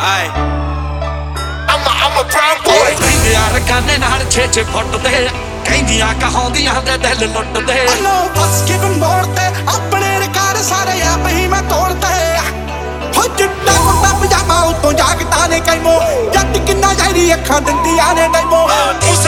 ਆਏ। 0.00 0.28
I'm 0.28 1.86
a, 1.86 1.92
I'm 2.04 2.18
a 2.18 2.24
proud 2.34 2.58
boy 2.66 2.90
ਕਹਿੰਦੇ 3.00 3.34
ਆ 3.36 3.42
ਰਕਾਨੇ 3.54 3.96
ਨਾਲ 3.98 4.24
ਛੇ 4.30 4.46
ਛੇ 4.52 4.62
ਫੁੱਟਦੇ 4.72 5.28
ਕਹਿੰਦੀਆਂ 5.64 6.12
ਕਹਾਉਂਦੀਆਂ 6.20 6.80
ਤੇ 6.82 6.96
ਦਿਲ 6.98 7.32
ਲੁੱਟਦੇ 7.32 7.74
ਲੋ 8.02 8.14
ਬਸ 8.36 8.62
ਗਿਵਨ 8.68 8.96
ਮੋਰ 8.98 9.24
ਤੇ। 9.36 9.46
ਆਪਣੇ 9.74 10.18
ਰਿਕਾਰ 10.20 10.62
ਸਾਰੇ 10.62 11.00
ਆਪ 11.02 11.26
ਹੀ 11.28 11.46
ਮੈਂ 11.48 11.62
ਤੋੜਦੇ 11.62 12.38
ਹੋ 13.16 13.26
ਜਿੱਟਾ 13.38 13.72
ਮੁੱਟਾ 13.80 14.12
ਪਜਾਮਾ 14.20 14.60
ਉਤੋਂ 14.62 14.92
ਜਾਗਦਾ 14.92 15.46
ਨੇ 15.46 15.60
ਕੈਮੋ। 15.60 15.92
ਜੱਟ 16.34 16.58
ਕਿੰਨਾ 16.66 16.92
ਜਾਇਰੀ 16.94 17.32
ਅੱਖਾਂ 17.34 17.60
ਦਿੰਦੀਆਂ 17.60 18.14
ਨੇ 18.14 18.28
ਡੈਮੋ। 18.34 18.62
ਉਸ 19.10 19.26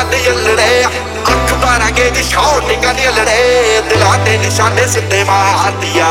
ਦਿਲਾਂ 0.00 0.10
ਦੇ 0.10 0.30
ਅਲੜੇ 0.30 0.84
ਅੱਖ 0.84 1.52
ਬਾਰਾਂਗੇ 1.54 2.10
ਦੀ 2.10 2.22
ਸ਼ੌਂ 2.22 2.60
ਨਿਕਲੇ 2.68 3.08
ਅਲੜੇ 3.08 3.80
ਦਿਲਾਂ 3.88 4.18
ਦੇ 4.18 4.36
ਨਿਸ਼ਾਨੇ 4.38 4.86
ਸਿੱਧੇ 4.86 5.22
ਮਾਰਦੀਆ। 5.24 6.06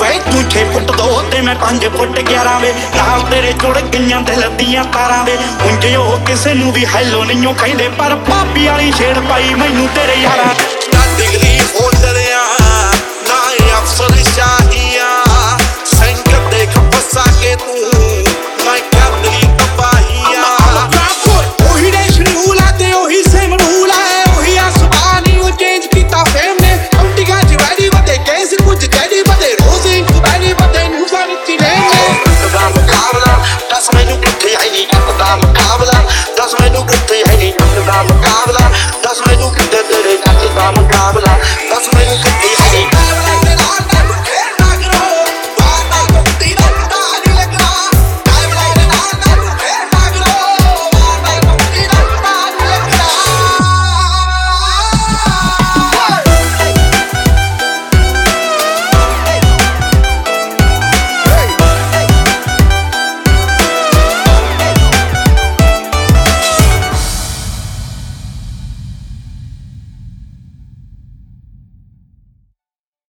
ਵੇ 0.00 0.18
ਤੂੰ 0.32 0.42
ਛੇ 0.50 0.64
ਫੁੱਟ 0.64 0.90
ਦੋ 0.92 1.22
ਤੇ 1.32 1.40
ਮੈਂ 1.40 1.54
ਪੰਜ 1.54 1.86
ਫੁੱਟ 1.86 2.18
11 2.20 2.58
ਵੇ। 2.60 2.72
ਨਾਲ 2.96 3.20
ਤੇਰੇ 3.30 3.52
ਜੁੜ 3.52 3.78
ਗਈਆਂ 3.78 4.20
ਤੇ 4.22 4.36
ਲੱਦੀਆਂ 4.36 4.84
ਤਾਰਾਂ 4.84 5.24
ਵੇ। 5.24 5.38
ਉਂਝ 5.62 5.86
ਉਹ 5.86 6.18
ਕਿਸੇ 6.26 6.54
ਨੂੰ 6.54 6.72
ਵੀ 6.72 6.86
ਹੈਲੋ 6.86 7.24
ਨਹੀਂਓ 7.24 7.52
ਕਹਿੰਦੇ, 7.52 7.88
ਪਰ 7.88 8.16
ਪਾਪੀ 8.30 8.66
ਵਾਲੀ 8.66 8.92
ਛੇੜ 8.92 9.18
ਪਾਈ 9.18 9.54
ਮੈਨੂੰ 9.54 9.88
ਤੇਰੇ 9.94 10.20
ਯਾਰਾਂ। 10.20 10.54
ਨਾ 10.94 11.06
ਦਿਗਲੀ 11.16 11.58
ਹੋਂਦਲਿਆਂ 11.60 12.57
I'm 40.60 40.74
a 40.74 40.88
gobbler. 40.90 41.67